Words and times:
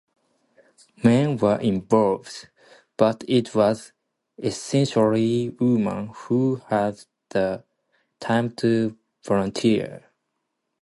Men 1.03 1.37
were 1.37 1.59
involved, 1.59 2.49
but 2.97 3.23
it 3.27 3.53
was 3.53 3.91
essentially 4.39 5.49
women 5.49 6.07
who 6.07 6.55
had 6.69 6.99
the 7.29 7.63
time 8.19 8.49
to 8.55 8.97
volunteer. 9.23 10.07